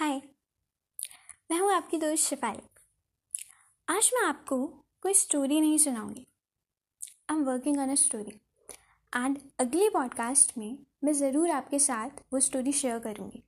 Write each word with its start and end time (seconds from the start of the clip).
हाय, 0.00 0.20
मैं 1.50 1.58
हूँ 1.60 1.72
आपकी 1.72 1.98
दोस्त 1.98 2.28
शिफाली 2.28 2.62
आज 3.88 4.10
मैं 4.14 4.22
आपको 4.28 4.56
कोई 5.02 5.14
स्टोरी 5.14 5.60
नहीं 5.60 5.76
सुनाऊँगी। 5.78 6.26
I 7.30 7.36
am 7.36 7.42
working 7.44 7.78
on 7.78 7.90
a 7.90 7.94
story 7.94 8.32
and 9.12 9.38
अगले 9.60 9.88
पॉडकास्ट 9.88 10.56
में 10.58 10.78
मैं 11.04 11.12
ज़रूर 11.12 11.50
आपके 11.50 11.78
साथ 11.78 12.22
वो 12.32 12.40
स्टोरी 12.40 12.72
शेयर 12.72 12.98
करूँगी। 12.98 13.42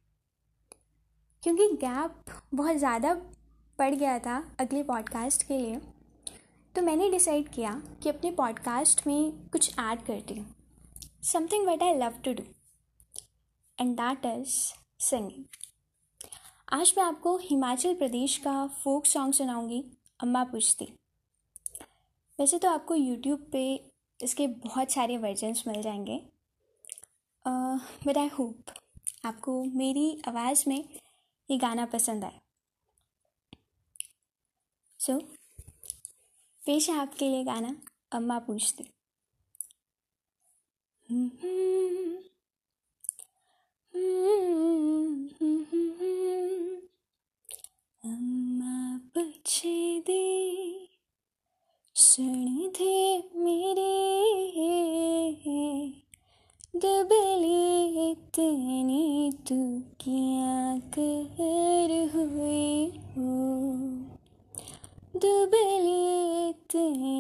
क्योंकि 1.43 1.69
गैप 1.77 2.25
बहुत 2.55 2.77
ज़्यादा 2.77 3.15
पड़ 3.79 3.95
गया 3.95 4.19
था 4.19 4.37
अगले 4.61 4.83
पॉडकास्ट 4.83 5.47
के 5.49 5.59
लिए 5.59 5.81
तो 6.75 6.83
मैंने 6.83 7.11
डिसाइड 7.11 7.49
किया 7.49 7.73
कि 8.03 8.09
अपने 8.09 8.31
पॉडकास्ट 8.33 9.07
में 9.07 9.49
कुछ 9.49 9.79
ऐड 9.79 10.07
करती 10.07 10.39
हूँ। 10.39 10.55
Something 11.33 11.69
what 11.69 11.83
I 11.83 11.99
love 11.99 12.21
to 12.25 12.35
do 12.35 12.45
and 13.79 13.97
that 14.01 14.27
is 14.27 14.63
singing 15.01 15.45
आज 16.75 16.95
मैं 16.97 17.05
आपको 17.05 17.37
हिमाचल 17.37 17.95
प्रदेश 17.95 18.37
का 18.39 18.67
फोक 18.67 19.07
सॉन्ग 19.07 19.35
सुनाऊँगी। 19.35 19.85
अम्मा 20.21 20.45
पूछती। 20.45 20.85
वैसे 22.39 22.59
तो 22.59 22.71
आपको 22.71 22.95
यूट्यूब 22.95 23.51
पे 23.53 23.91
इसके 24.23 24.47
बहुत 24.47 24.91
सारे 24.91 25.19
वर्जन्स 25.19 25.67
मिल 25.67 25.83
जाएँगे। 25.83 26.27
बट 28.07 28.19
आई 28.19 28.29
होप 28.29 28.65
आपको 29.25 29.65
मेरी 29.65 30.23
आवाज़ 30.29 30.65
में 30.69 31.01
ये 31.51 31.59
गाना 31.59 31.87
पसंद 31.87 32.25
आए। 32.25 32.41
सो 34.99 35.13
so, 35.13 35.23
पेश 36.67 36.91
है 36.91 36.97
आपके 36.97 37.29
लिए 37.29 37.45
गाना। 37.45 37.77
अम्मा 38.13 38.39
पूछती। 38.39 38.85
सुन 51.95 52.73
थे 52.81 53.19
मेरे। 53.19 53.93
दबली 56.77 58.11
इतनी 58.11 59.33
तू 59.33 59.81
क्या 60.01 60.79
कर 60.79 62.11
हुए 62.15 62.87
हो। 62.87 63.31
दुबली 65.19 66.49
इतनी 66.49 67.12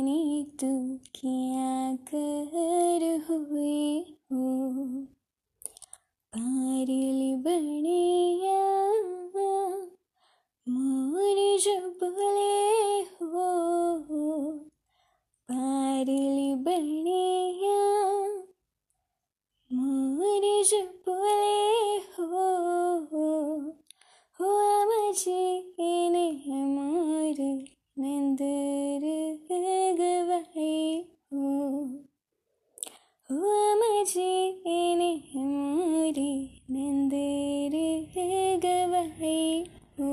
गवाए 38.93 39.65
हो। 39.98 40.11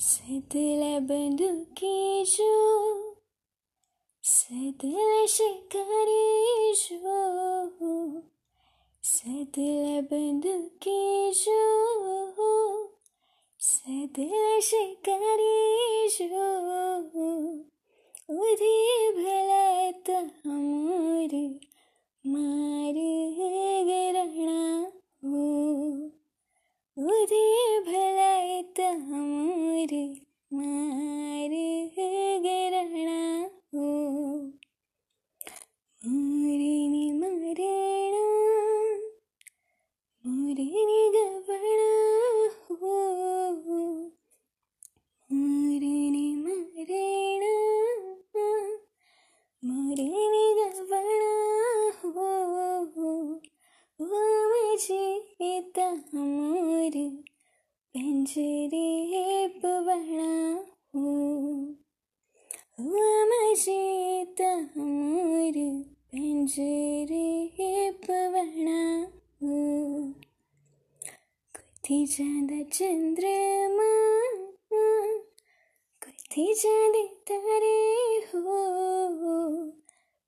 सतला 0.00 0.98
बंदूकी 1.08 2.24
जो 2.24 2.52
सदल 4.24 5.26
शिकारी 5.28 6.72
जो 6.80 7.90
सदल 9.04 10.00
बंदूकी 10.10 11.02
जो 11.40 11.60
सदल 13.60 14.60
शिकारी 14.62 16.08
जो 16.08 16.48
उधे 18.40 18.76
भला 19.18 19.90
तमोर 20.06 21.34
मार 22.24 22.93
मोरिनी 40.24 41.00
गवणा 41.14 41.88
हो 42.68 42.92
मोरिनी 45.30 46.26
मरेणा 46.44 47.50
मोरिनी 49.62 50.46
गवणा 50.58 51.34
हो 52.04 52.24
मुझे 54.00 55.04
इता 55.50 55.90
मोर 56.14 56.96
पिंजरे 57.94 59.46
पवणा 59.62 60.30
हो 60.94 61.12
मुझे 62.80 63.80
मोर 64.76 65.58
कुथी 71.84 72.06
चांदा 72.06 72.62
चंद्रमा। 72.62 74.14
कुथी 76.04 76.54
चांदे 76.54 77.06
तारे 77.06 78.16
हो। 78.18 78.52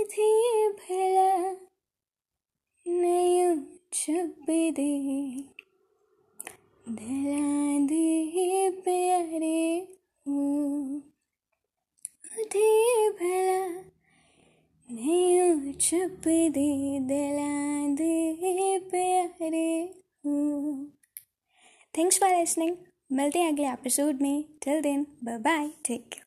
उधे 0.01 0.69
भला 0.69 1.44
छुप 4.05 4.45
दे। 4.49 4.89
दे 7.87 8.69
प्यारे 8.69 9.81
भला 13.11 13.61
नहीं 14.91 15.73
छुप 15.73 16.27
दे। 16.27 16.99
दिला 16.99 17.55
प्यारे 18.89 19.87
थैंक्स 21.97 22.19
फॉर 22.19 22.29
लिसनिंग 22.29 22.75
मिलते 23.11 23.39
हैं 23.39 23.51
अगले 23.51 23.67
एपिसोड 23.67 24.21
में। 24.21 24.43
Till 24.43 24.81
then 24.81 25.07
bye 25.23 25.37
bye 25.37 25.67
take 25.67 26.09
care 26.13 26.24